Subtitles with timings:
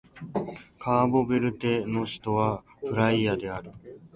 [0.79, 3.69] カーボベルデの首都はプライアである